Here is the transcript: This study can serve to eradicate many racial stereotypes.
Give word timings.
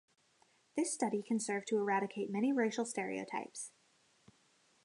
This 0.75 0.91
study 0.91 1.21
can 1.21 1.39
serve 1.39 1.63
to 1.65 1.77
eradicate 1.77 2.31
many 2.31 2.51
racial 2.51 2.85
stereotypes. 2.85 3.69